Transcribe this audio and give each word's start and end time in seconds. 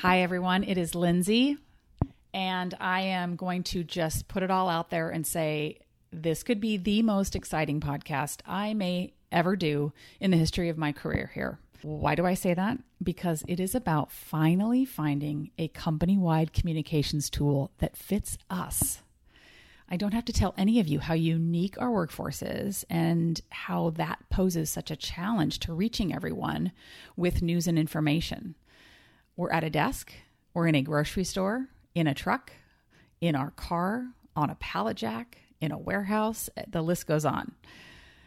Hi, 0.00 0.20
everyone. 0.20 0.62
It 0.62 0.76
is 0.76 0.94
Lindsay, 0.94 1.56
and 2.34 2.74
I 2.78 3.00
am 3.00 3.34
going 3.34 3.62
to 3.62 3.82
just 3.82 4.28
put 4.28 4.42
it 4.42 4.50
all 4.50 4.68
out 4.68 4.90
there 4.90 5.08
and 5.08 5.26
say 5.26 5.78
this 6.12 6.42
could 6.42 6.60
be 6.60 6.76
the 6.76 7.00
most 7.00 7.34
exciting 7.34 7.80
podcast 7.80 8.40
I 8.44 8.74
may 8.74 9.14
ever 9.32 9.56
do 9.56 9.94
in 10.20 10.32
the 10.32 10.36
history 10.36 10.68
of 10.68 10.76
my 10.76 10.92
career 10.92 11.30
here. 11.32 11.60
Why 11.80 12.14
do 12.14 12.26
I 12.26 12.34
say 12.34 12.52
that? 12.52 12.76
Because 13.02 13.42
it 13.48 13.58
is 13.58 13.74
about 13.74 14.12
finally 14.12 14.84
finding 14.84 15.50
a 15.56 15.68
company 15.68 16.18
wide 16.18 16.52
communications 16.52 17.30
tool 17.30 17.72
that 17.78 17.96
fits 17.96 18.36
us. 18.50 19.00
I 19.88 19.96
don't 19.96 20.12
have 20.12 20.26
to 20.26 20.32
tell 20.32 20.54
any 20.58 20.78
of 20.78 20.88
you 20.88 21.00
how 21.00 21.14
unique 21.14 21.80
our 21.80 21.90
workforce 21.90 22.42
is 22.42 22.84
and 22.90 23.40
how 23.48 23.90
that 23.96 24.18
poses 24.28 24.68
such 24.68 24.90
a 24.90 24.96
challenge 24.96 25.58
to 25.60 25.72
reaching 25.72 26.12
everyone 26.12 26.72
with 27.16 27.40
news 27.40 27.66
and 27.66 27.78
information. 27.78 28.56
We're 29.36 29.52
at 29.52 29.64
a 29.64 29.70
desk, 29.70 30.12
we're 30.54 30.66
in 30.66 30.74
a 30.74 30.82
grocery 30.82 31.24
store, 31.24 31.68
in 31.94 32.06
a 32.06 32.14
truck, 32.14 32.52
in 33.20 33.34
our 33.34 33.50
car, 33.50 34.06
on 34.34 34.50
a 34.50 34.54
pallet 34.56 34.96
jack, 34.96 35.38
in 35.60 35.72
a 35.72 35.78
warehouse, 35.78 36.48
the 36.68 36.82
list 36.82 37.06
goes 37.06 37.24
on. 37.24 37.52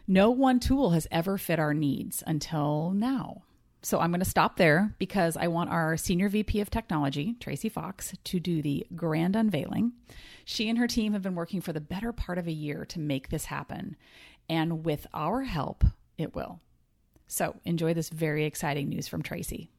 No 0.08 0.32
one 0.32 0.60
tool 0.60 0.92
has 0.92 1.08
ever 1.12 1.38
fit 1.38 1.60
our 1.60 1.74
needs 1.74 2.24
until 2.26 2.92
now. 2.92 3.44
So 3.82 4.00
I'm 4.00 4.12
going 4.12 4.20
to 4.20 4.26
stop 4.30 4.58
there 4.58 4.94
because 5.00 5.38
I 5.38 5.48
want 5.48 5.70
our 5.70 5.96
Senior 5.96 6.28
VP 6.30 6.60
of 6.60 6.70
Technology, 6.70 7.36
Tracy 7.40 7.70
Fox, 7.70 8.14
to 8.26 8.40
do 8.40 8.62
the 8.62 8.86
grand 8.96 9.36
unveiling. 9.36 9.94
She 10.44 10.68
and 10.68 10.78
her 10.78 10.88
team 10.88 11.14
have 11.14 11.22
been 11.22 11.36
working 11.36 11.62
for 11.62 11.72
the 11.72 11.80
better 11.80 12.12
part 12.12 12.38
of 12.38 12.48
a 12.48 12.52
year 12.52 12.86
to 12.86 13.00
make 13.00 13.30
this 13.30 13.46
happen. 13.46 13.96
And 14.50 14.84
with 14.84 15.08
our 15.14 15.44
help, 15.44 15.86
it 16.18 16.36
will. 16.36 16.60
So 17.28 17.56
enjoy 17.64 17.94
this 17.94 18.10
very 18.10 18.46
exciting 18.46 18.90
news 18.90 19.08
from 19.08 19.22
Tracy. 19.22 19.70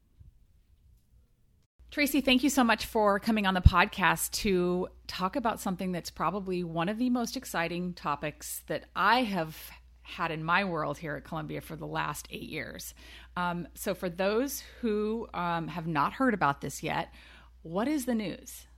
Tracy, 1.90 2.20
thank 2.20 2.44
you 2.44 2.50
so 2.50 2.62
much 2.62 2.86
for 2.86 3.18
coming 3.18 3.46
on 3.46 3.54
the 3.54 3.60
podcast 3.60 4.30
to 4.30 4.86
talk 5.08 5.34
about 5.34 5.58
something 5.58 5.90
that's 5.90 6.08
probably 6.08 6.62
one 6.62 6.88
of 6.88 6.98
the 6.98 7.10
most 7.10 7.36
exciting 7.36 7.94
topics 7.94 8.62
that 8.68 8.84
I 8.94 9.22
have 9.22 9.56
had 10.02 10.30
in 10.30 10.44
my 10.44 10.62
world 10.62 10.98
here 10.98 11.16
at 11.16 11.24
Columbia 11.24 11.60
for 11.60 11.74
the 11.74 11.88
last 11.88 12.28
eight 12.30 12.48
years. 12.48 12.94
Um, 13.36 13.66
so, 13.74 13.94
for 13.94 14.08
those 14.08 14.62
who 14.80 15.26
um, 15.34 15.66
have 15.66 15.88
not 15.88 16.12
heard 16.12 16.32
about 16.32 16.60
this 16.60 16.80
yet, 16.80 17.12
what 17.62 17.88
is 17.88 18.04
the 18.04 18.14
news? 18.14 18.68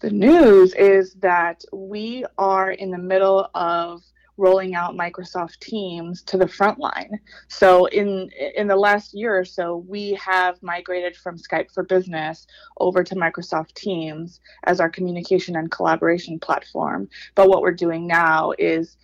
The 0.00 0.10
news 0.10 0.72
is 0.72 1.12
that 1.16 1.62
we 1.74 2.24
are 2.38 2.70
in 2.70 2.90
the 2.90 2.96
middle 2.96 3.50
of 3.54 4.02
rolling 4.38 4.74
out 4.74 4.96
Microsoft 4.96 5.58
Teams 5.58 6.22
to 6.22 6.38
the 6.38 6.48
front 6.48 6.78
line. 6.78 7.20
So 7.48 7.86
in 7.86 8.30
in 8.56 8.68
the 8.68 8.76
last 8.76 9.12
year 9.12 9.38
or 9.38 9.44
so, 9.44 9.84
we 9.88 10.12
have 10.14 10.62
migrated 10.62 11.16
from 11.16 11.36
Skype 11.36 11.70
for 11.72 11.82
Business 11.82 12.46
over 12.78 13.04
to 13.04 13.14
Microsoft 13.14 13.74
Teams 13.74 14.40
as 14.64 14.80
our 14.80 14.88
communication 14.88 15.56
and 15.56 15.70
collaboration 15.70 16.38
platform. 16.38 17.08
But 17.34 17.48
what 17.48 17.62
we're 17.62 17.72
doing 17.72 18.06
now 18.06 18.52
is 18.58 18.96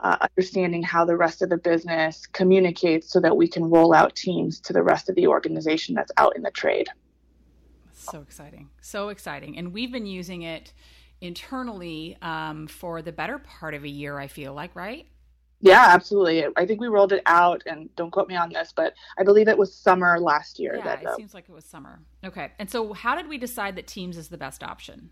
uh, 0.00 0.16
understanding 0.20 0.82
how 0.82 1.04
the 1.04 1.16
rest 1.16 1.42
of 1.42 1.50
the 1.50 1.56
business 1.56 2.26
communicates 2.26 3.12
so 3.12 3.20
that 3.20 3.36
we 3.36 3.48
can 3.48 3.64
roll 3.64 3.94
out 3.94 4.14
teams 4.14 4.60
to 4.60 4.72
the 4.72 4.82
rest 4.82 5.08
of 5.08 5.16
the 5.16 5.26
organization 5.26 5.94
that's 5.94 6.12
out 6.16 6.36
in 6.36 6.42
the 6.42 6.50
trade. 6.50 6.88
So 7.92 8.20
exciting. 8.20 8.70
So 8.80 9.08
exciting. 9.08 9.58
And 9.58 9.72
we've 9.72 9.92
been 9.92 10.06
using 10.06 10.42
it 10.42 10.72
internally 11.20 12.16
um, 12.22 12.66
for 12.66 13.02
the 13.02 13.12
better 13.12 13.38
part 13.38 13.74
of 13.74 13.84
a 13.84 13.88
year, 13.88 14.18
I 14.18 14.28
feel 14.28 14.54
like, 14.54 14.74
right? 14.74 15.06
Yeah, 15.60 15.86
absolutely. 15.88 16.46
I 16.56 16.66
think 16.66 16.80
we 16.80 16.86
rolled 16.86 17.12
it 17.12 17.22
out, 17.26 17.62
and 17.66 17.94
don't 17.96 18.10
quote 18.10 18.28
me 18.28 18.36
on 18.36 18.52
this, 18.52 18.72
but 18.74 18.94
I 19.18 19.24
believe 19.24 19.48
it 19.48 19.58
was 19.58 19.74
summer 19.74 20.20
last 20.20 20.58
year. 20.60 20.76
Yeah, 20.76 20.84
that, 20.84 21.02
it 21.02 21.06
uh, 21.08 21.16
seems 21.16 21.34
like 21.34 21.48
it 21.48 21.52
was 21.52 21.64
summer. 21.64 22.00
Okay. 22.24 22.52
And 22.60 22.70
so, 22.70 22.92
how 22.92 23.16
did 23.16 23.28
we 23.28 23.38
decide 23.38 23.74
that 23.76 23.88
Teams 23.88 24.16
is 24.16 24.28
the 24.28 24.38
best 24.38 24.62
option? 24.62 25.10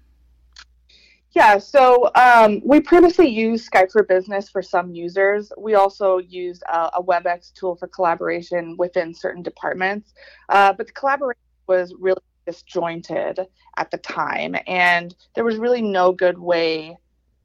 Yeah, 1.32 1.58
so 1.58 2.10
um, 2.14 2.62
we 2.64 2.80
previously 2.80 3.28
used 3.28 3.70
Skype 3.70 3.90
for 3.90 4.04
Business 4.04 4.48
for 4.48 4.62
some 4.62 4.94
users. 4.94 5.52
We 5.58 5.74
also 5.74 6.18
used 6.18 6.62
uh, 6.72 6.90
a 6.94 7.02
WebEx 7.02 7.52
tool 7.52 7.76
for 7.76 7.88
collaboration 7.88 8.74
within 8.78 9.12
certain 9.12 9.42
departments, 9.42 10.14
uh, 10.48 10.72
but 10.72 10.86
the 10.86 10.94
collaboration 10.94 11.42
was 11.66 11.92
really 11.98 12.22
disjointed 12.46 13.40
at 13.76 13.90
the 13.90 13.98
time, 13.98 14.56
and 14.66 15.14
there 15.34 15.44
was 15.44 15.56
really 15.56 15.82
no 15.82 16.12
good 16.12 16.38
way 16.38 16.96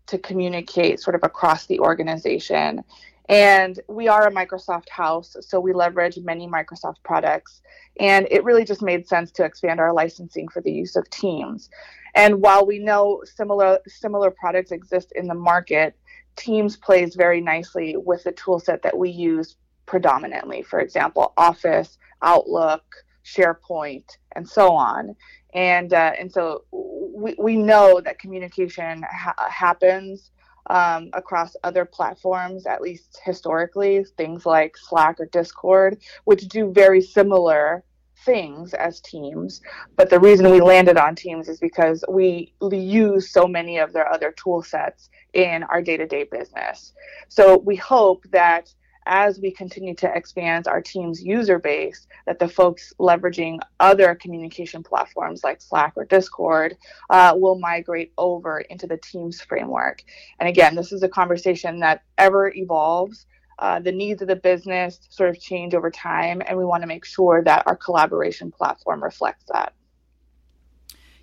to 0.07 0.17
communicate 0.17 0.99
sort 0.99 1.15
of 1.15 1.23
across 1.23 1.65
the 1.65 1.79
organization. 1.79 2.83
And 3.29 3.79
we 3.87 4.09
are 4.09 4.27
a 4.27 4.31
Microsoft 4.31 4.89
house, 4.89 5.37
so 5.39 5.59
we 5.59 5.73
leverage 5.73 6.17
many 6.17 6.47
Microsoft 6.47 6.97
products. 7.03 7.61
And 7.99 8.27
it 8.29 8.43
really 8.43 8.65
just 8.65 8.81
made 8.81 9.07
sense 9.07 9.31
to 9.33 9.45
expand 9.45 9.79
our 9.79 9.93
licensing 9.93 10.49
for 10.49 10.61
the 10.61 10.71
use 10.71 10.95
of 10.95 11.09
Teams. 11.09 11.69
And 12.13 12.41
while 12.41 12.65
we 12.65 12.79
know 12.79 13.21
similar 13.23 13.79
similar 13.87 14.31
products 14.31 14.71
exist 14.71 15.13
in 15.15 15.27
the 15.27 15.33
market, 15.33 15.95
Teams 16.35 16.75
plays 16.75 17.15
very 17.15 17.39
nicely 17.39 17.95
with 17.95 18.23
the 18.23 18.33
tool 18.33 18.59
set 18.59 18.81
that 18.81 18.97
we 18.97 19.09
use 19.09 19.55
predominantly. 19.85 20.61
For 20.61 20.79
example, 20.79 21.33
Office, 21.37 21.97
Outlook, 22.21 22.83
SharePoint, 23.25 24.17
and 24.35 24.47
so 24.47 24.73
on. 24.73 25.15
And 25.53 25.93
uh, 25.93 26.13
and 26.17 26.31
so 26.31 26.63
we, 26.71 27.35
we 27.37 27.57
know 27.57 28.01
that 28.01 28.19
communication 28.19 29.03
ha- 29.11 29.49
happens 29.49 30.31
um, 30.69 31.09
across 31.13 31.55
other 31.63 31.85
platforms, 31.85 32.65
at 32.65 32.81
least 32.81 33.19
historically, 33.25 34.05
things 34.17 34.45
like 34.45 34.77
Slack 34.77 35.19
or 35.19 35.25
Discord, 35.27 35.97
which 36.25 36.47
do 36.47 36.71
very 36.71 37.01
similar 37.01 37.83
things 38.25 38.73
as 38.75 39.01
teams. 39.01 39.61
But 39.95 40.09
the 40.09 40.19
reason 40.19 40.51
we 40.51 40.61
landed 40.61 40.97
on 40.97 41.15
teams 41.15 41.49
is 41.49 41.59
because 41.59 42.03
we, 42.07 42.53
we 42.61 42.77
use 42.77 43.31
so 43.31 43.47
many 43.47 43.79
of 43.79 43.93
their 43.93 44.11
other 44.11 44.31
tool 44.31 44.61
sets 44.61 45.09
in 45.33 45.63
our 45.63 45.81
day 45.81 45.97
to 45.97 46.05
day 46.05 46.25
business. 46.31 46.93
So 47.29 47.57
we 47.57 47.75
hope 47.75 48.23
that 48.31 48.71
as 49.11 49.39
we 49.39 49.51
continue 49.51 49.93
to 49.93 50.09
expand 50.15 50.67
our 50.67 50.81
team's 50.81 51.21
user 51.21 51.59
base, 51.59 52.07
that 52.25 52.39
the 52.39 52.47
folks 52.47 52.93
leveraging 52.97 53.59
other 53.81 54.15
communication 54.15 54.81
platforms 54.81 55.43
like 55.43 55.61
Slack 55.61 55.93
or 55.97 56.05
Discord 56.05 56.77
uh, 57.09 57.33
will 57.35 57.59
migrate 57.59 58.13
over 58.17 58.61
into 58.61 58.87
the 58.87 58.97
Teams 58.97 59.41
framework. 59.41 60.01
And 60.39 60.47
again, 60.47 60.75
this 60.75 60.93
is 60.93 61.03
a 61.03 61.09
conversation 61.09 61.81
that 61.81 62.03
ever 62.17 62.53
evolves. 62.55 63.25
Uh, 63.59 63.81
the 63.81 63.91
needs 63.91 64.21
of 64.21 64.29
the 64.29 64.35
business 64.35 64.99
sort 65.09 65.29
of 65.29 65.39
change 65.39 65.75
over 65.75 65.91
time, 65.91 66.41
and 66.47 66.57
we 66.57 66.65
want 66.65 66.81
to 66.81 66.87
make 66.87 67.03
sure 67.05 67.43
that 67.43 67.67
our 67.67 67.75
collaboration 67.75 68.49
platform 68.49 69.03
reflects 69.03 69.43
that. 69.51 69.73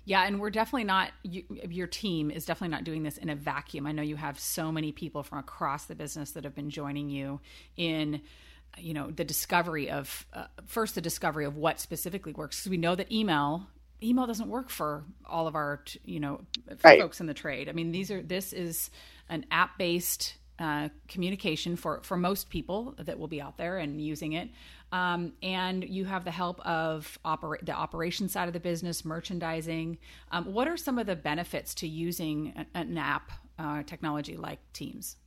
Yeah, 0.09 0.23
and 0.23 0.39
we're 0.39 0.49
definitely 0.49 0.85
not, 0.85 1.11
you, 1.21 1.43
your 1.69 1.85
team 1.85 2.31
is 2.31 2.43
definitely 2.43 2.75
not 2.75 2.83
doing 2.83 3.03
this 3.03 3.17
in 3.17 3.29
a 3.29 3.35
vacuum. 3.35 3.85
I 3.85 3.91
know 3.91 4.01
you 4.01 4.15
have 4.15 4.39
so 4.39 4.71
many 4.71 4.91
people 4.91 5.21
from 5.21 5.37
across 5.37 5.85
the 5.85 5.93
business 5.93 6.31
that 6.31 6.45
have 6.45 6.55
been 6.55 6.71
joining 6.71 7.11
you 7.11 7.41
in 7.77 8.21
you 8.75 8.95
know 8.95 9.11
the 9.11 9.23
discovery 9.23 9.91
of 9.91 10.25
uh, 10.33 10.45
first 10.65 10.95
the 10.95 11.01
discovery 11.01 11.45
of 11.45 11.57
what 11.57 11.79
specifically 11.79 12.33
works 12.33 12.57
because 12.57 12.71
we 12.71 12.77
know 12.77 12.95
that 12.95 13.11
email 13.11 13.67
email 14.01 14.25
doesn't 14.25 14.49
work 14.49 14.71
for 14.71 15.03
all 15.25 15.47
of 15.47 15.55
our 15.55 15.83
you 16.05 16.19
know 16.19 16.41
right. 16.83 16.99
folks 16.99 17.19
in 17.19 17.25
the 17.25 17.33
trade 17.33 17.67
i 17.67 17.71
mean 17.71 17.91
these 17.91 18.11
are 18.11 18.21
this 18.21 18.53
is 18.53 18.91
an 19.27 19.43
app 19.49 19.75
based 19.79 20.35
uh, 20.59 20.89
communication 21.07 21.75
for 21.75 22.01
for 22.03 22.17
most 22.17 22.49
people 22.49 22.93
that 22.99 23.17
will 23.17 23.27
be 23.27 23.41
out 23.41 23.57
there 23.57 23.77
and 23.77 24.01
using 24.01 24.33
it. 24.33 24.49
Um, 24.91 25.33
and 25.43 25.83
you 25.83 26.05
have 26.05 26.25
the 26.25 26.31
help 26.31 26.59
of 26.65 27.17
operate 27.23 27.65
the 27.65 27.71
operation 27.71 28.27
side 28.27 28.47
of 28.47 28.53
the 28.53 28.59
business, 28.59 29.05
merchandising. 29.05 29.97
Um, 30.31 30.51
what 30.53 30.67
are 30.67 30.77
some 30.77 30.97
of 30.97 31.05
the 31.05 31.15
benefits 31.15 31.73
to 31.75 31.87
using 31.87 32.65
an, 32.73 32.97
app 32.97 33.31
uh, 33.57 33.83
technology 33.83 34.35
like 34.35 34.59
Teams? 34.73 35.17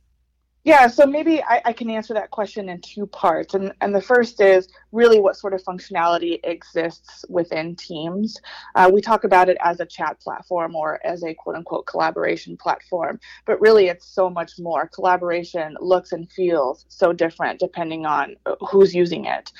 Yeah, 0.65 0.87
so 0.87 1.05
maybe 1.05 1.43
I, 1.43 1.61
I, 1.65 1.73
can 1.73 1.89
answer 1.89 2.13
that 2.13 2.31
question 2.31 2.69
in 2.69 2.79
two 2.79 3.05
parts. 3.07 3.53
And, 3.53 3.73
and 3.81 3.93
the 3.93 4.01
first 4.01 4.39
is 4.39 4.69
really 4.93 5.19
what 5.19 5.35
sort 5.35 5.53
of 5.53 5.61
functionality 5.61 6.39
exists 6.45 7.25
within 7.27 7.75
Teams. 7.75 8.39
Uh, 8.75 8.89
we 8.91 9.01
talk 9.01 9.25
about 9.25 9.49
it 9.49 9.57
as 9.59 9.81
a 9.81 9.85
chat 9.85 10.21
platform 10.21 10.73
or 10.73 11.05
as 11.05 11.21
a 11.25 11.33
quote 11.33 11.57
unquote 11.57 11.85
collaboration 11.85 12.55
platform, 12.55 13.19
but 13.45 13.59
really 13.59 13.87
it's 13.87 14.05
so 14.05 14.29
much 14.29 14.53
more. 14.57 14.87
Collaboration 14.87 15.75
looks 15.81 16.13
and 16.13 16.31
feels 16.31 16.85
so 16.87 17.11
different 17.11 17.59
depending 17.59 18.05
on 18.05 18.37
who's 18.61 18.95
using 18.95 19.25
it. 19.25 19.51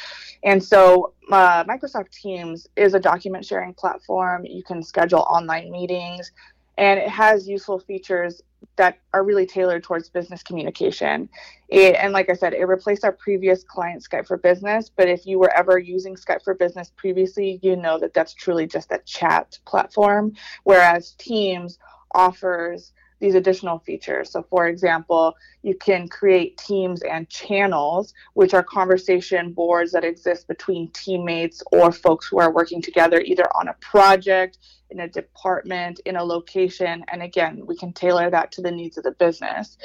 And 0.44 0.64
so 0.64 1.14
uh, 1.34 1.66
Microsoft 1.66 2.12
Teams 2.12 2.70
is 2.78 2.94
a 2.94 3.00
document 3.00 3.46
sharing 3.46 3.74
platform. 3.74 4.46
You 4.46 4.64
can 4.64 4.82
schedule 4.82 5.26
online 5.30 5.70
meetings, 5.70 6.32
and 6.78 6.98
it 6.98 7.10
has 7.10 7.46
useful 7.46 7.80
features 7.80 8.42
that 8.76 9.00
are 9.14 9.24
really 9.24 9.46
tailored 9.46 9.84
towards 9.84 10.10
business 10.10 10.44
communication. 10.44 11.30
It, 11.70 11.96
and 11.96 12.14
like 12.14 12.30
I 12.30 12.34
said, 12.34 12.54
it 12.54 12.66
replaced 12.66 13.04
our 13.04 13.12
previous 13.12 13.64
client 13.64 14.06
Skype 14.08 14.28
for 14.28 14.38
Business. 14.38 14.90
But 14.96 15.08
if 15.08 15.26
you 15.26 15.40
were 15.40 15.54
ever 15.56 15.78
using 15.78 16.16
Skype 16.16 16.44
for 16.44 16.54
Business 16.54 16.92
previously, 16.96 17.60
you 17.62 17.76
know 17.76 18.00
that 18.00 18.14
that's 18.14 18.34
truly 18.34 18.68
just 18.68 18.92
a 18.92 19.00
chat 19.06 19.58
platform, 19.66 20.34
whereas 20.64 21.12
Teams 21.18 21.78
offers 22.14 22.94
these 23.24 23.36
additional 23.36 23.80
features. 23.80 24.30
So, 24.30 24.44
for 24.50 24.68
example, 24.68 25.34
you 25.62 25.76
can 25.76 26.10
create 26.10 26.58
teams 26.58 27.02
and 27.04 27.30
channels, 27.30 28.14
which 28.34 28.54
are 28.54 28.62
conversation 28.62 29.54
boards 29.54 29.94
that 29.94 30.04
exist 30.04 30.46
between 30.50 30.90
teammates 30.90 31.64
or 31.72 31.94
folks 31.94 32.28
who 32.28 32.40
are 32.40 32.52
working 32.52 32.82
together 32.82 33.22
either 33.22 33.46
on 33.56 33.70
a 33.70 33.74
project, 33.76 34.58
in 34.90 35.00
a 35.00 35.08
department, 35.08 36.02
in 36.06 36.18
a 36.18 36.24
location. 36.24 37.06
And 37.08 37.24
again, 37.24 37.66
we 37.66 37.78
can 37.78 37.94
tailor 37.94 38.30
that 38.30 38.52
to 38.54 38.62
the 38.62 38.72
needs 38.72 38.98
of 38.98 39.06
the 39.06 39.12
business. 39.12 39.78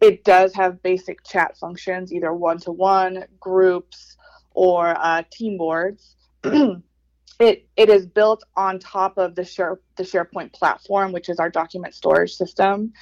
It 0.00 0.24
does 0.24 0.54
have 0.54 0.82
basic 0.82 1.22
chat 1.22 1.58
functions, 1.58 2.14
either 2.14 2.32
one 2.32 2.58
to 2.60 2.72
one, 2.72 3.26
groups, 3.38 4.16
or 4.52 4.96
uh, 4.98 5.22
team 5.30 5.58
boards. 5.58 6.16
it, 7.38 7.66
it 7.76 7.88
is 7.88 8.06
built 8.06 8.44
on 8.56 8.78
top 8.78 9.16
of 9.16 9.34
the, 9.34 9.44
Share, 9.44 9.80
the 9.96 10.02
SharePoint 10.02 10.52
platform, 10.52 11.12
which 11.12 11.28
is 11.28 11.38
our 11.38 11.50
document 11.50 11.94
storage 11.94 12.34
system. 12.34 12.92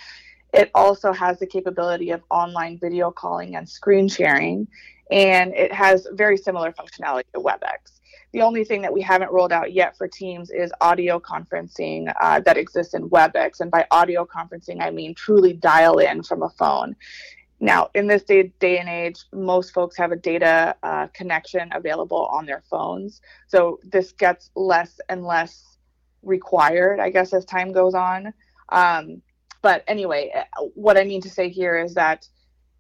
It 0.53 0.71
also 0.75 1.13
has 1.13 1.39
the 1.39 1.47
capability 1.47 2.11
of 2.11 2.23
online 2.31 2.79
video 2.79 3.11
calling 3.11 3.57
and 3.57 3.69
screen 3.69 4.09
sharing, 4.09 4.69
and 5.11 5.55
it 5.55 5.73
has 5.73 6.07
very 6.13 6.37
similar 6.37 6.73
functionality 6.73 7.25
to 7.35 7.41
WebEx. 7.41 7.99
The 8.33 8.43
only 8.43 8.65
thing 8.65 8.83
that 8.83 8.93
we 8.93 9.01
haven't 9.01 9.33
rolled 9.33 9.53
out 9.53 9.73
yet 9.73 9.97
for 9.97 10.07
Teams 10.07 10.51
is 10.51 10.71
audio 10.81 11.19
conferencing 11.19 12.13
uh, 12.21 12.41
that 12.41 12.59
exists 12.59 12.95
in 12.95 13.09
WebEx. 13.09 13.61
And 13.61 13.71
by 13.71 13.87
audio 13.91 14.27
conferencing, 14.27 14.83
I 14.83 14.91
mean 14.91 15.15
truly 15.15 15.55
dial 15.55 15.99
in 15.99 16.23
from 16.23 16.43
a 16.43 16.51
phone. 16.51 16.95
Now, 17.61 17.91
in 17.95 18.07
this 18.07 18.23
day, 18.23 18.53
day 18.61 18.79
and 18.79 18.89
age, 18.89 19.25
most 19.33 19.73
folks 19.75 19.97
have 19.97 20.13
a 20.13 20.17
data 20.17 20.77
uh, 20.83 21.09
connection 21.09 21.71
available 21.73 22.27
on 22.27 22.47
their 22.47 22.63
phones. 22.71 23.21
So 23.49 23.81
this 23.83 24.13
gets 24.13 24.51
less 24.55 25.01
and 25.09 25.25
less 25.25 25.77
required, 26.23 27.01
I 27.01 27.11
guess, 27.11 27.33
as 27.33 27.45
time 27.45 27.73
goes 27.73 27.95
on. 27.95 28.33
Um, 28.69 29.23
but 29.61 29.83
anyway, 29.89 30.33
uh, 30.35 30.67
what 30.75 30.97
I 30.97 31.05
mean 31.05 31.21
to 31.23 31.31
say 31.31 31.49
here 31.49 31.79
is 31.79 31.95
that 31.95 32.29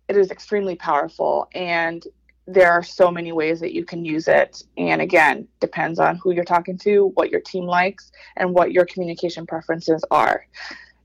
it 0.06 0.16
is 0.16 0.30
extremely 0.30 0.76
powerful 0.76 1.48
and 1.54 2.04
there 2.46 2.72
are 2.72 2.82
so 2.82 3.10
many 3.10 3.30
ways 3.30 3.60
that 3.60 3.74
you 3.74 3.84
can 3.84 4.04
use 4.04 4.26
it. 4.26 4.62
And 4.78 5.02
again, 5.02 5.46
depends 5.60 5.98
on 5.98 6.16
who 6.16 6.32
you're 6.32 6.44
talking 6.44 6.78
to, 6.78 7.10
what 7.14 7.30
your 7.30 7.42
team 7.42 7.64
likes, 7.64 8.10
and 8.36 8.54
what 8.54 8.72
your 8.72 8.86
communication 8.86 9.46
preferences 9.46 10.02
are. 10.10 10.46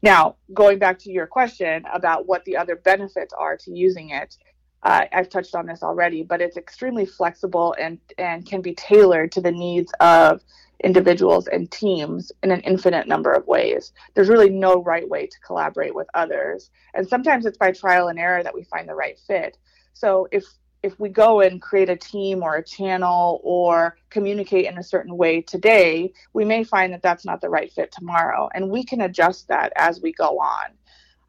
Now, 0.03 0.35
going 0.53 0.79
back 0.79 0.99
to 0.99 1.11
your 1.11 1.25
question 1.25 1.85
about 1.91 2.27
what 2.27 2.43
the 2.43 2.57
other 2.57 2.75
benefits 2.75 3.33
are 3.33 3.55
to 3.55 3.71
using 3.71 4.09
it, 4.09 4.37
uh, 4.83 5.05
I've 5.13 5.29
touched 5.29 5.55
on 5.55 5.65
this 5.65 5.81
already, 5.81 6.23
but 6.23 6.41
it's 6.41 6.57
extremely 6.57 7.05
flexible 7.05 7.73
and, 7.79 7.97
and 8.17 8.45
can 8.45 8.61
be 8.61 8.75
tailored 8.75 9.31
to 9.31 9.41
the 9.41 9.51
needs 9.51 9.93
of 10.01 10.43
individuals 10.83 11.47
and 11.47 11.71
teams 11.71 12.33
in 12.43 12.51
an 12.51 12.59
infinite 12.61 13.07
number 13.07 13.31
of 13.31 13.47
ways. 13.47 13.93
There's 14.13 14.27
really 14.27 14.49
no 14.49 14.83
right 14.83 15.07
way 15.07 15.25
to 15.25 15.39
collaborate 15.39 15.95
with 15.95 16.07
others. 16.13 16.69
And 16.93 17.07
sometimes 17.07 17.45
it's 17.45 17.57
by 17.57 17.71
trial 17.71 18.09
and 18.09 18.19
error 18.19 18.43
that 18.43 18.53
we 18.53 18.63
find 18.63 18.89
the 18.89 18.95
right 18.95 19.17
fit. 19.25 19.57
So 19.93 20.27
if 20.33 20.43
if 20.83 20.99
we 20.99 21.07
go 21.07 21.39
and 21.39 21.61
create 21.61 21.89
a 21.89 21.95
team 21.95 22.43
or 22.43 22.57
a 22.57 22.63
channel 22.63 23.39
or 23.43 23.97
communicate 24.09 24.65
in 24.65 24.77
a 24.77 24.83
certain 24.83 25.15
way 25.15 25.41
today, 25.41 26.11
we 26.33 26.43
may 26.43 26.63
find 26.63 26.91
that 26.91 27.01
that's 27.01 27.25
not 27.25 27.39
the 27.39 27.49
right 27.49 27.71
fit 27.71 27.91
tomorrow. 27.91 28.49
And 28.53 28.69
we 28.69 28.83
can 28.83 29.01
adjust 29.01 29.47
that 29.47 29.71
as 29.77 30.01
we 30.01 30.11
go 30.11 30.39
on. 30.39 30.71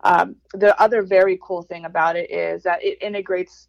Um, 0.00 0.36
the 0.52 0.78
other 0.82 1.02
very 1.02 1.38
cool 1.40 1.62
thing 1.62 1.84
about 1.84 2.16
it 2.16 2.30
is 2.30 2.64
that 2.64 2.84
it 2.84 2.98
integrates 3.00 3.68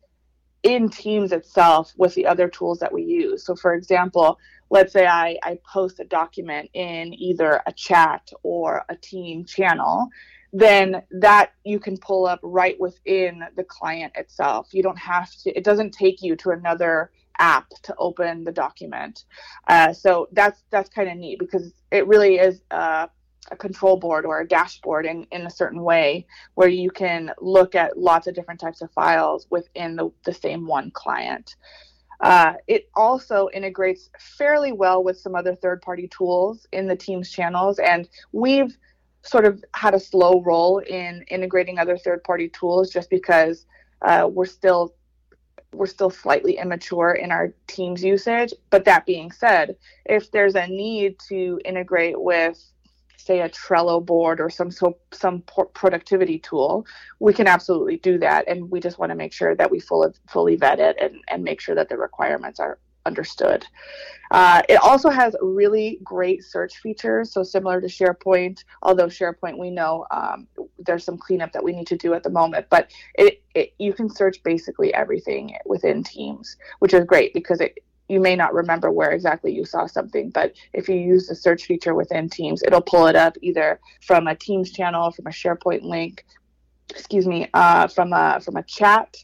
in 0.64 0.90
Teams 0.90 1.32
itself 1.32 1.94
with 1.96 2.16
the 2.16 2.26
other 2.26 2.50
tools 2.50 2.80
that 2.80 2.92
we 2.92 3.04
use. 3.04 3.46
So, 3.46 3.56
for 3.56 3.76
example, 3.76 4.40
let's 4.72 4.92
say 4.92 5.06
I, 5.06 5.38
I 5.44 5.60
post 5.72 6.00
a 6.00 6.06
document 6.06 6.72
in 6.74 7.14
either 7.14 7.62
a 7.68 7.72
chat 7.72 8.32
or 8.42 8.84
a 8.90 8.96
team 8.96 9.46
channel 9.46 10.10
then 10.56 11.02
that 11.12 11.52
you 11.66 11.80
can 11.80 11.98
pull 11.98 12.26
up 12.26 12.40
right 12.42 12.80
within 12.80 13.44
the 13.58 13.64
client 13.66 14.14
itself. 14.16 14.70
You 14.72 14.82
don't 14.82 14.98
have 14.98 15.30
to, 15.44 15.52
it 15.52 15.66
doesn't 15.66 15.92
take 15.92 16.22
you 16.22 16.38
to 16.38 16.52
another 16.52 17.12
app 17.40 17.68
to 17.84 17.94
open 17.98 18.46
the 18.46 18.54
document. 18.54 19.26
Uh, 19.68 19.92
so 19.92 20.30
that's 20.32 20.64
that's 20.70 20.90
kind 20.90 21.10
of 21.10 21.18
neat 21.18 21.40
because 21.40 21.74
it 21.92 22.08
really 22.08 22.36
is 22.38 22.62
a, 22.72 23.10
a, 23.52 23.58
control 23.58 23.98
board 23.98 24.26
or 24.26 24.40
a 24.40 24.48
dashboard 24.48 25.06
in, 25.06 25.28
in 25.34 25.46
a 25.46 25.50
certain 25.50 25.84
way 25.84 26.26
where 26.54 26.70
you 26.70 26.90
can 26.90 27.32
look 27.42 27.76
at 27.76 27.98
lots 27.98 28.26
of 28.26 28.34
different 28.34 28.62
types 28.62 28.82
of 28.82 28.90
files 28.94 29.48
within 29.50 29.98
the, 29.98 30.10
the 30.24 30.34
same 30.34 30.66
one 30.66 30.90
client. 30.92 31.58
Uh, 32.22 32.54
it 32.68 32.90
also 32.96 33.50
integrates 33.54 34.10
fairly 34.18 34.72
well 34.72 35.04
with 35.04 35.20
some 35.20 35.36
other 35.36 35.54
third 35.54 35.82
party 35.82 36.08
tools 36.08 36.66
in 36.72 36.88
the 36.88 36.96
Teams 36.96 37.30
channels. 37.30 37.78
And 37.78 38.08
we've 38.32 38.78
sort 39.26 39.46
of 39.46 39.64
had 39.74 39.94
a 39.94 40.00
slow 40.00 40.42
roll 40.42 40.80
in 40.80 41.24
integrating 41.30 41.80
other 41.80 41.98
third 41.98 42.24
party 42.24 42.50
tools 42.50 42.92
just 42.92 43.10
because 43.10 43.66
uh, 44.02 44.28
we're 44.32 44.46
still 44.46 44.94
we're 45.74 45.86
still 45.86 46.10
slightly 46.10 46.58
immature 46.58 47.12
in 47.12 47.32
our 47.32 47.54
team's 47.68 48.04
usage 48.04 48.54
but 48.70 48.86
that 48.86 49.06
being 49.06 49.32
said 49.32 49.76
if 50.06 50.32
there's 50.32 50.56
a 50.56 50.68
need 50.68 51.18
to 51.28 51.60
integrate 51.66 52.20
with 52.22 52.64
say 53.26 53.42
a 53.42 53.50
Trello 53.50 54.06
board 54.06 54.40
or 54.40 54.50
some 54.50 54.70
so, 54.70 54.98
some 55.12 55.42
productivity 55.74 56.38
tool, 56.38 56.86
we 57.20 57.34
can 57.34 57.48
absolutely 57.48 57.98
do 57.98 58.20
that. 58.20 58.48
And 58.48 58.70
we 58.70 58.80
just 58.80 59.00
want 59.00 59.10
to 59.10 59.16
make 59.16 59.34
sure 59.34 59.56
that 59.56 59.72
we 59.72 59.80
fully 59.80 60.12
fully 60.30 60.56
vet 60.56 60.80
it 60.80 60.96
and, 61.02 61.16
and 61.28 61.44
make 61.44 61.60
sure 61.60 61.74
that 61.74 61.90
the 61.90 61.98
requirements 61.98 62.60
are 62.60 62.78
understood. 63.06 63.66
Uh, 64.32 64.62
it 64.68 64.76
also 64.76 65.10
has 65.10 65.36
really 65.42 66.00
great 66.04 66.44
search 66.44 66.78
features, 66.78 67.32
so 67.32 67.44
similar 67.44 67.80
to 67.80 67.88
SharePoint, 67.88 68.64
although 68.82 69.08
SharePoint 69.08 69.58
we 69.58 69.70
know 69.70 70.06
um, 70.12 70.48
there's 70.80 71.04
some 71.04 71.18
cleanup 71.18 71.52
that 71.54 71.64
we 71.64 71.74
need 71.74 71.88
to 71.88 71.98
do 71.98 72.14
at 72.14 72.24
the 72.24 72.30
moment, 72.30 72.66
but 72.70 72.92
it, 73.16 73.44
it, 73.54 73.74
you 73.78 73.94
can 73.94 74.10
search 74.10 74.42
basically 74.44 74.94
everything 74.94 75.56
within 75.66 76.04
Teams, 76.04 76.58
which 76.80 76.94
is 76.94 77.06
great 77.06 77.34
because 77.34 77.62
it, 77.62 77.78
you 78.10 78.20
may 78.20 78.36
not 78.36 78.54
remember 78.54 78.92
where 78.92 79.12
exactly 79.12 79.52
you 79.54 79.66
saw 79.66 79.86
something, 79.86 80.30
but 80.30 80.54
if 80.74 80.88
you 80.90 80.96
use 80.96 81.28
the 81.28 81.36
search 81.36 81.66
feature 81.66 81.96
within 81.96 82.30
Teams, 82.30 82.62
it'll 82.64 82.82
pull 82.82 83.08
it 83.08 83.16
up 83.16 83.36
either 83.42 83.80
from 84.02 84.28
a 84.28 84.36
Teams 84.36 84.72
channel, 84.72 85.12
from 85.12 85.28
a 85.28 85.32
SharePoint 85.32 85.84
link, 85.84 86.26
excuse 86.90 87.28
me, 87.28 87.48
uh, 87.54 87.88
from 87.88 88.14
a 88.14 88.40
from 88.42 88.58
a 88.58 88.64
chat, 88.64 89.18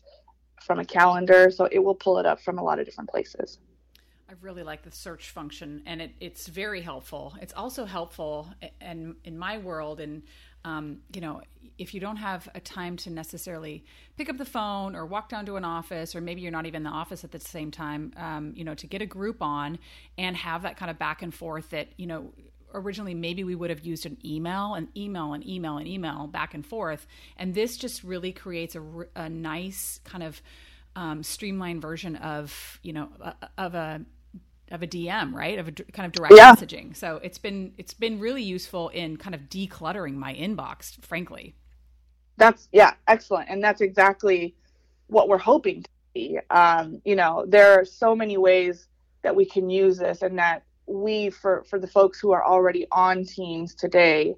from 0.62 0.80
a 0.80 0.86
calendar. 0.86 1.52
So 1.52 1.68
it 1.72 1.80
will 1.80 1.96
pull 1.96 2.18
it 2.18 2.26
up 2.26 2.42
from 2.42 2.58
a 2.58 2.64
lot 2.64 2.80
of 2.80 2.86
different 2.86 3.10
places. 3.10 3.60
I 4.32 4.36
really 4.40 4.64
like 4.64 4.84
the 4.84 4.92
search 4.92 5.32
function, 5.32 5.84
and 5.86 6.02
it, 6.02 6.12
it's 6.22 6.48
very 6.48 6.80
helpful. 6.80 7.34
It's 7.42 7.52
also 7.52 7.84
helpful, 7.84 8.48
and 8.80 9.16
in 9.26 9.38
my 9.38 9.58
world, 9.58 10.00
and 10.00 10.24
um, 10.64 11.00
you 11.14 11.20
know, 11.20 11.42
if 11.78 11.94
you 11.94 12.00
don't 12.00 12.16
have 12.16 12.48
a 12.56 12.62
time 12.62 12.96
to 12.98 13.10
necessarily 13.10 13.84
pick 14.16 14.30
up 14.30 14.38
the 14.38 14.46
phone 14.46 14.96
or 14.96 15.06
walk 15.06 15.28
down 15.28 15.46
to 15.48 15.58
an 15.58 15.66
office, 15.66 16.16
or 16.16 16.22
maybe 16.22 16.40
you're 16.40 16.52
not 16.52 16.66
even 16.66 16.78
in 16.78 16.84
the 16.84 16.92
office 16.92 17.26
at 17.26 17.34
the 17.34 17.42
same 17.42 17.72
time, 17.72 18.14
um, 18.16 18.54
you 18.56 18.64
know, 18.64 18.74
to 18.74 18.88
get 18.88 19.02
a 19.02 19.06
group 19.06 19.42
on 19.42 19.78
and 20.18 20.38
have 20.38 20.62
that 20.62 20.78
kind 20.78 20.90
of 20.90 20.98
back 20.98 21.22
and 21.22 21.34
forth 21.34 21.70
that 21.72 21.90
you 21.98 22.08
know 22.08 22.32
originally 22.74 23.14
maybe 23.14 23.44
we 23.44 23.54
would 23.54 23.70
have 23.70 23.82
used 23.82 24.06
an 24.06 24.18
email 24.24 24.76
and 24.76 24.88
email 24.96 25.34
and 25.34 25.46
email 25.46 25.78
and 25.78 25.90
email 25.90 26.26
back 26.26 26.54
and 26.54 26.66
forth 26.66 27.06
and 27.36 27.54
this 27.54 27.76
just 27.76 28.02
really 28.02 28.32
creates 28.32 28.76
a, 28.76 28.82
a 29.14 29.28
nice 29.28 30.00
kind 30.06 30.24
of 30.24 30.42
um, 30.96 31.22
streamlined 31.22 31.82
version 31.82 32.16
of 32.16 32.80
you 32.82 32.94
know 32.94 33.10
of 33.58 33.76
a 33.76 34.06
of 34.72 34.82
a 34.82 34.88
DM, 34.88 35.34
right? 35.34 35.60
Of 35.60 35.68
a 35.68 35.72
kind 35.72 36.06
of 36.06 36.12
direct 36.12 36.34
yeah. 36.36 36.54
messaging. 36.54 36.96
So 36.96 37.20
it's 37.24 37.38
been 37.38 37.74
it's 37.78 37.94
been 37.94 38.20
really 38.20 38.44
useful 38.44 38.90
in 38.90 39.18
kind 39.18 39.36
of 39.36 39.42
decluttering 39.42 40.16
my 40.16 40.34
inbox, 40.34 41.04
frankly. 41.04 41.56
That's 42.38 42.68
yeah, 42.72 42.94
excellent, 43.08 43.50
and 43.50 43.64
that's 43.64 43.82
exactly 43.82 44.56
what 45.08 45.28
we're 45.28 45.38
hoping 45.38 45.84
to 45.84 45.90
see. 46.16 46.40
Um, 46.50 47.02
you 47.06 47.16
know, 47.16 47.46
there 47.48 47.80
are 47.80 47.86
so 47.86 48.16
many 48.16 48.38
ways 48.38 48.88
that 49.22 49.36
we 49.36 49.46
can 49.46 49.70
use 49.70 49.98
this, 49.98 50.22
and 50.22 50.40
that 50.40 50.64
we 50.88 51.30
for 51.30 51.64
for 51.70 51.78
the 51.78 51.88
folks 51.88 52.20
who 52.20 52.32
are 52.32 52.44
already 52.44 52.88
on 52.92 53.24
teams 53.26 53.76
today 53.76 54.36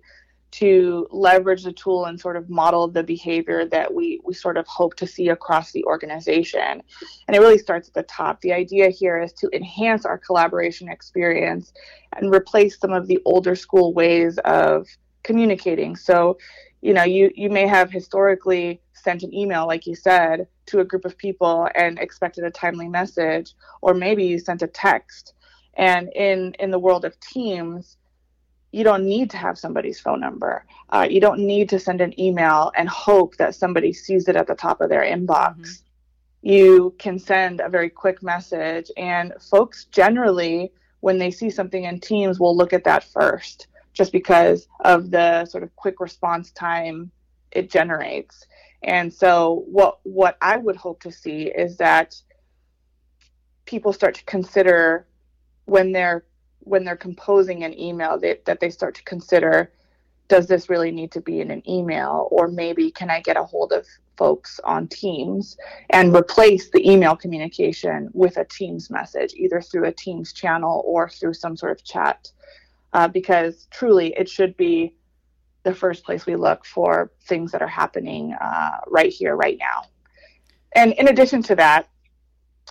to 0.53 1.07
leverage 1.09 1.63
the 1.63 1.73
tool 1.73 2.05
and 2.05 2.19
sort 2.19 2.37
of 2.37 2.47
model 2.47 2.87
the 2.87 3.01
behavior 3.01 3.65
that 3.65 3.91
we, 3.91 4.19
we 4.23 4.35
sort 4.35 4.55
of 4.55 4.67
hope 4.67 4.93
to 4.95 5.07
see 5.07 5.29
across 5.29 5.71
the 5.71 5.83
organization. 5.85 6.83
And 7.27 7.35
it 7.35 7.39
really 7.39 7.57
starts 7.57 7.87
at 7.87 7.95
the 7.95 8.03
top. 8.03 8.39
The 8.41 8.53
idea 8.53 8.89
here 8.89 9.19
is 9.19 9.33
to 9.33 9.49
enhance 9.51 10.05
our 10.05 10.19
collaboration 10.19 10.89
experience 10.89 11.73
and 12.15 12.31
replace 12.31 12.79
some 12.79 12.93
of 12.93 13.07
the 13.07 13.19
older 13.25 13.55
school 13.55 13.93
ways 13.93 14.37
of 14.45 14.87
communicating. 15.23 15.95
So, 15.95 16.37
you 16.81 16.93
know, 16.93 17.03
you, 17.03 17.31
you 17.33 17.49
may 17.49 17.65
have 17.65 17.89
historically 17.89 18.79
sent 18.93 19.23
an 19.23 19.33
email, 19.33 19.65
like 19.65 19.87
you 19.87 19.95
said, 19.95 20.47
to 20.67 20.81
a 20.81 20.85
group 20.85 21.03
of 21.03 21.17
people 21.17 21.67
and 21.73 21.97
expected 21.97 22.43
a 22.43 22.51
timely 22.51 22.87
message, 22.87 23.55
or 23.81 23.95
maybe 23.95 24.23
you 24.23 24.37
sent 24.37 24.61
a 24.61 24.67
text. 24.67 25.33
And 25.75 26.09
in, 26.13 26.53
in 26.59 26.69
the 26.69 26.77
world 26.77 27.05
of 27.05 27.19
teams, 27.19 27.97
you 28.73 28.83
don't 28.83 29.05
need 29.05 29.29
to 29.29 29.37
have 29.37 29.57
somebody's 29.57 29.99
phone 29.99 30.19
number. 30.19 30.65
Uh, 30.89 31.07
you 31.09 31.21
don't 31.21 31.39
need 31.39 31.69
to 31.69 31.79
send 31.79 32.01
an 32.01 32.19
email 32.19 32.71
and 32.75 32.89
hope 32.89 33.37
that 33.37 33.53
somebody 33.53 33.93
sees 33.93 34.27
it 34.27 34.35
at 34.35 34.47
the 34.47 34.55
top 34.55 34.81
of 34.81 34.89
their 34.89 35.03
inbox. 35.03 35.55
Mm-hmm. 35.59 36.49
You 36.49 36.95
can 36.97 37.19
send 37.19 37.61
a 37.61 37.69
very 37.69 37.89
quick 37.89 38.23
message, 38.23 38.91
and 38.97 39.31
folks 39.39 39.85
generally, 39.85 40.73
when 41.01 41.19
they 41.19 41.29
see 41.29 41.51
something 41.51 41.83
in 41.83 41.99
Teams, 41.99 42.39
will 42.39 42.57
look 42.57 42.73
at 42.73 42.83
that 42.83 43.03
first, 43.03 43.67
just 43.93 44.11
because 44.11 44.67
of 44.79 45.11
the 45.11 45.45
sort 45.45 45.63
of 45.63 45.73
quick 45.75 45.99
response 45.99 46.51
time 46.51 47.11
it 47.51 47.69
generates. 47.69 48.47
And 48.81 49.13
so 49.13 49.63
what 49.67 49.99
what 50.01 50.35
I 50.41 50.57
would 50.57 50.75
hope 50.75 50.99
to 51.03 51.11
see 51.11 51.43
is 51.43 51.77
that 51.77 52.15
people 53.65 53.93
start 53.93 54.15
to 54.15 54.23
consider 54.25 55.07
when 55.65 55.91
they're 55.91 56.25
when 56.65 56.83
they're 56.83 56.95
composing 56.95 57.63
an 57.63 57.77
email 57.79 58.19
that, 58.19 58.45
that 58.45 58.59
they 58.59 58.69
start 58.69 58.95
to 58.95 59.03
consider 59.03 59.71
does 60.27 60.47
this 60.47 60.69
really 60.69 60.91
need 60.91 61.11
to 61.11 61.21
be 61.21 61.41
in 61.41 61.51
an 61.51 61.61
email? 61.69 62.27
Or 62.31 62.47
maybe 62.47 62.89
can 62.91 63.09
i 63.09 63.19
get 63.21 63.37
a 63.37 63.43
hold 63.43 63.71
of 63.71 63.85
folks 64.17 64.59
on 64.63 64.87
teams 64.87 65.57
and 65.89 66.15
replace 66.15 66.69
the 66.69 66.89
email 66.89 67.15
communication 67.15 68.09
with 68.13 68.37
a 68.37 68.45
teams 68.45 68.89
message 68.89 69.33
either 69.35 69.61
through 69.61 69.85
a 69.85 69.91
teams 69.91 70.33
channel 70.33 70.83
or 70.85 71.09
through 71.09 71.33
some 71.33 71.57
sort 71.57 71.73
of 71.73 71.83
chat? 71.83 72.31
Uh, 72.93 73.07
because 73.07 73.67
truly 73.71 74.13
it 74.17 74.29
should 74.29 74.55
be 74.55 74.95
the 75.63 75.73
first 75.73 76.03
place 76.03 76.25
we 76.25 76.35
look 76.35 76.65
for 76.65 77.11
things 77.23 77.51
that 77.51 77.61
are 77.61 77.67
happening 77.67 78.33
uh, 78.39 78.77
right 78.87 79.11
here 79.11 79.35
right 79.35 79.57
now. 79.59 79.83
And 80.75 80.93
in 80.93 81.07
addition 81.07 81.41
to 81.43 81.55
that 81.55 81.89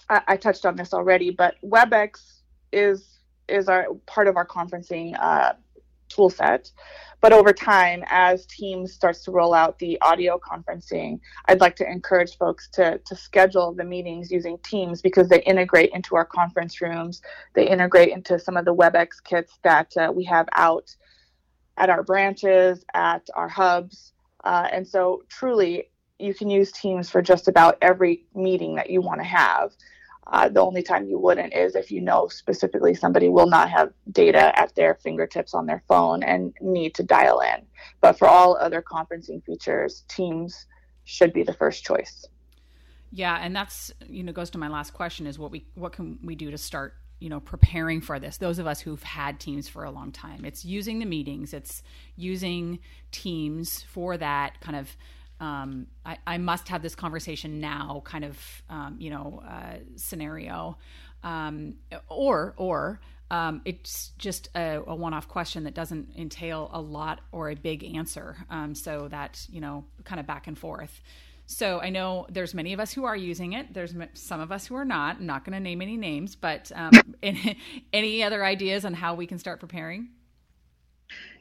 I, 0.08 0.22
I 0.28 0.36
touched 0.36 0.66
on 0.66 0.76
this 0.76 0.92
already 0.94 1.30
but 1.30 1.56
webex 1.64 2.40
is 2.72 3.18
is 3.52 3.68
our 3.68 3.86
part 4.06 4.28
of 4.28 4.36
our 4.36 4.46
conferencing 4.46 5.16
uh, 5.20 5.52
tool 6.08 6.30
set. 6.30 6.70
But 7.20 7.32
over 7.32 7.52
time, 7.52 8.02
as 8.08 8.46
Teams 8.46 8.92
starts 8.92 9.22
to 9.24 9.30
roll 9.30 9.54
out 9.54 9.78
the 9.78 9.96
audio 10.02 10.40
conferencing, 10.40 11.20
I'd 11.46 11.60
like 11.60 11.76
to 11.76 11.88
encourage 11.88 12.36
folks 12.36 12.68
to, 12.70 12.98
to 12.98 13.14
schedule 13.14 13.72
the 13.72 13.84
meetings 13.84 14.32
using 14.32 14.58
Teams 14.64 15.00
because 15.00 15.28
they 15.28 15.40
integrate 15.42 15.90
into 15.94 16.16
our 16.16 16.24
conference 16.24 16.80
rooms. 16.80 17.22
They 17.54 17.68
integrate 17.68 18.08
into 18.08 18.40
some 18.40 18.56
of 18.56 18.64
the 18.64 18.74
WebEx 18.74 19.22
kits 19.22 19.58
that 19.62 19.92
uh, 19.96 20.12
we 20.12 20.24
have 20.24 20.48
out 20.54 20.94
at 21.76 21.90
our 21.90 22.02
branches, 22.02 22.84
at 22.92 23.28
our 23.34 23.48
hubs. 23.48 24.12
Uh, 24.42 24.66
and 24.72 24.86
so, 24.86 25.22
truly, 25.28 25.90
you 26.18 26.34
can 26.34 26.50
use 26.50 26.72
Teams 26.72 27.08
for 27.08 27.22
just 27.22 27.46
about 27.46 27.78
every 27.82 28.24
meeting 28.34 28.74
that 28.74 28.90
you 28.90 29.00
want 29.00 29.20
to 29.20 29.26
have. 29.26 29.72
Uh, 30.26 30.48
the 30.48 30.60
only 30.60 30.82
time 30.82 31.06
you 31.06 31.18
wouldn't 31.18 31.52
is 31.52 31.74
if 31.74 31.90
you 31.90 32.00
know 32.00 32.28
specifically 32.28 32.94
somebody 32.94 33.28
will 33.28 33.48
not 33.48 33.68
have 33.68 33.92
data 34.12 34.58
at 34.58 34.74
their 34.76 34.94
fingertips 34.94 35.52
on 35.52 35.66
their 35.66 35.82
phone 35.88 36.22
and 36.22 36.54
need 36.60 36.94
to 36.94 37.02
dial 37.02 37.40
in. 37.40 37.62
But 38.00 38.18
for 38.18 38.28
all 38.28 38.56
other 38.56 38.82
conferencing 38.82 39.44
features, 39.44 40.04
Teams 40.08 40.66
should 41.04 41.32
be 41.32 41.42
the 41.42 41.52
first 41.52 41.84
choice. 41.84 42.26
Yeah, 43.10 43.38
and 43.40 43.54
that's 43.54 43.92
you 44.08 44.22
know 44.22 44.32
goes 44.32 44.50
to 44.50 44.58
my 44.58 44.68
last 44.68 44.94
question 44.94 45.26
is 45.26 45.38
what 45.38 45.50
we 45.50 45.66
what 45.74 45.92
can 45.92 46.18
we 46.22 46.34
do 46.34 46.50
to 46.50 46.58
start 46.58 46.94
you 47.18 47.28
know 47.28 47.40
preparing 47.40 48.00
for 48.00 48.18
this 48.18 48.38
those 48.38 48.58
of 48.58 48.66
us 48.66 48.80
who've 48.80 49.02
had 49.02 49.38
teams 49.38 49.68
for 49.68 49.84
a 49.84 49.90
long 49.92 50.10
time 50.10 50.44
it's 50.44 50.64
using 50.64 50.98
the 50.98 51.04
meetings 51.04 51.54
it's 51.54 51.84
using 52.16 52.80
teams 53.12 53.82
for 53.82 54.16
that 54.16 54.60
kind 54.60 54.76
of 54.76 54.96
um, 55.42 55.88
I, 56.06 56.18
I, 56.24 56.38
must 56.38 56.68
have 56.68 56.82
this 56.82 56.94
conversation 56.94 57.60
now 57.60 58.00
kind 58.04 58.24
of 58.24 58.38
um, 58.70 58.96
you 58.98 59.10
know 59.10 59.42
uh, 59.46 59.78
scenario. 59.96 60.78
Um, 61.24 61.74
or 62.08 62.54
or 62.56 63.00
um, 63.30 63.60
it's 63.64 64.12
just 64.18 64.48
a, 64.54 64.82
a, 64.86 64.94
one-off 64.94 65.28
question 65.28 65.64
that 65.64 65.74
doesn't 65.74 66.10
entail 66.16 66.70
a 66.72 66.80
lot 66.80 67.20
or 67.32 67.50
a 67.50 67.54
big 67.54 67.82
answer 67.96 68.36
um, 68.50 68.74
so 68.74 69.08
that 69.08 69.44
you 69.50 69.60
know 69.60 69.84
kind 70.04 70.20
of 70.20 70.26
back 70.26 70.46
and 70.46 70.56
forth. 70.56 71.02
So 71.46 71.80
i 71.80 71.90
know 71.90 72.26
there's 72.30 72.54
many 72.54 72.72
of 72.72 72.78
us 72.78 72.92
who 72.92 73.04
are 73.04 73.16
using 73.16 73.52
it. 73.52 73.74
There's 73.74 73.94
some 74.14 74.40
of 74.40 74.52
us 74.52 74.66
who 74.66 74.76
are 74.76 74.84
not. 74.84 75.16
I'm 75.18 75.26
not 75.26 75.44
going 75.44 75.54
to 75.54 75.60
name 75.60 75.82
any 75.82 75.96
names 75.96 76.36
but 76.36 76.70
um, 76.74 76.92
any, 77.22 77.58
any 77.92 78.22
other 78.22 78.44
ideas 78.44 78.84
on 78.84 78.94
how 78.94 79.14
we 79.14 79.26
can 79.26 79.38
start 79.38 79.58
preparing? 79.58 80.08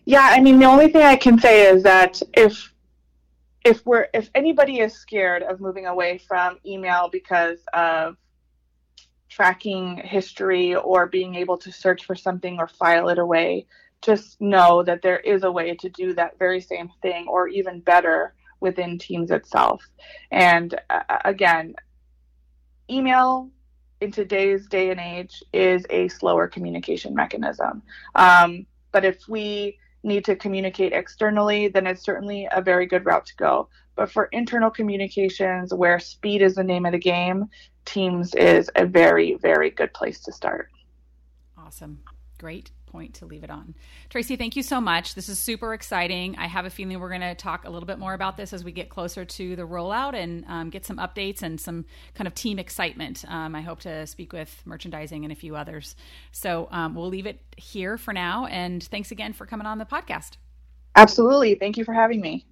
Yeah 0.05 0.27
i 0.31 0.39
mean 0.39 0.57
the 0.57 0.65
only 0.65 0.89
thing 0.89 1.03
i 1.03 1.15
can 1.15 1.39
say 1.39 1.67
is 1.67 1.83
that 1.83 2.21
if 2.33 2.73
if 3.63 3.85
we're 3.85 4.07
if 4.13 4.29
anybody 4.33 4.79
is 4.79 4.93
scared 4.93 5.43
of 5.43 5.59
moving 5.59 5.85
away 5.85 6.17
from 6.17 6.57
email 6.65 7.09
because 7.11 7.59
of 7.73 8.17
tracking 9.29 9.97
history 9.97 10.75
or 10.75 11.07
being 11.07 11.35
able 11.35 11.57
to 11.57 11.71
search 11.71 12.05
for 12.05 12.15
something 12.15 12.57
or 12.59 12.67
file 12.67 13.09
it 13.09 13.17
away 13.17 13.65
just 14.01 14.41
know 14.41 14.83
that 14.83 15.01
there 15.01 15.19
is 15.19 15.43
a 15.43 15.51
way 15.51 15.75
to 15.75 15.87
do 15.89 16.13
that 16.13 16.37
very 16.39 16.59
same 16.59 16.89
thing 17.01 17.27
or 17.27 17.47
even 17.47 17.79
better 17.79 18.33
within 18.59 18.97
teams 18.97 19.31
itself. 19.31 19.83
And 20.31 20.79
uh, 20.89 21.03
again 21.23 21.75
email 22.89 23.49
in 24.01 24.11
today's 24.11 24.67
day 24.67 24.89
and 24.89 24.99
age 24.99 25.43
is 25.53 25.85
a 25.89 26.07
slower 26.09 26.47
communication 26.47 27.13
mechanism. 27.13 27.83
Um, 28.15 28.65
but 28.91 29.05
if 29.05 29.27
we 29.29 29.77
need 30.03 30.25
to 30.25 30.35
communicate 30.35 30.93
externally, 30.93 31.67
then 31.67 31.87
it's 31.87 32.03
certainly 32.03 32.47
a 32.51 32.61
very 32.61 32.85
good 32.85 33.05
route 33.05 33.25
to 33.27 33.35
go. 33.35 33.69
But 33.95 34.11
for 34.11 34.25
internal 34.31 34.71
communications, 34.71 35.73
where 35.73 35.99
speed 35.99 36.41
is 36.41 36.55
the 36.55 36.63
name 36.63 36.85
of 36.85 36.91
the 36.91 36.99
game, 36.99 37.45
Teams 37.85 38.35
is 38.35 38.69
a 38.75 38.85
very, 38.85 39.35
very 39.35 39.71
good 39.71 39.93
place 39.93 40.21
to 40.21 40.31
start. 40.31 40.69
Awesome. 41.57 41.99
Great 42.37 42.71
point 42.91 43.15
to 43.15 43.25
leave 43.25 43.43
it 43.43 43.49
on. 43.49 43.73
Tracy, 44.09 44.35
thank 44.35 44.55
you 44.55 44.63
so 44.63 44.81
much. 44.81 45.15
This 45.15 45.29
is 45.29 45.39
super 45.39 45.73
exciting. 45.73 46.35
I 46.37 46.47
have 46.47 46.65
a 46.65 46.69
feeling 46.69 46.99
we're 46.99 47.09
going 47.09 47.21
to 47.21 47.35
talk 47.35 47.65
a 47.65 47.69
little 47.69 47.87
bit 47.87 47.97
more 47.97 48.13
about 48.13 48.37
this 48.37 48.53
as 48.53 48.63
we 48.63 48.71
get 48.71 48.89
closer 48.89 49.25
to 49.25 49.55
the 49.55 49.63
rollout 49.63 50.13
and 50.13 50.45
um, 50.47 50.69
get 50.69 50.85
some 50.85 50.97
updates 50.97 51.41
and 51.41 51.59
some 51.59 51.85
kind 52.13 52.27
of 52.27 52.35
team 52.35 52.59
excitement. 52.59 53.23
Um, 53.27 53.55
I 53.55 53.61
hope 53.61 53.79
to 53.81 54.05
speak 54.07 54.33
with 54.33 54.61
merchandising 54.65 55.23
and 55.23 55.31
a 55.31 55.35
few 55.35 55.55
others. 55.55 55.95
So 56.31 56.67
um, 56.71 56.95
we'll 56.95 57.09
leave 57.09 57.25
it 57.25 57.39
here 57.57 57.97
for 57.97 58.13
now. 58.13 58.45
And 58.45 58.83
thanks 58.83 59.11
again 59.11 59.33
for 59.33 59.45
coming 59.45 59.67
on 59.67 59.77
the 59.77 59.85
podcast. 59.85 60.37
Absolutely. 60.95 61.55
Thank 61.55 61.77
you 61.77 61.85
for 61.85 61.93
having 61.93 62.19
me. 62.19 62.45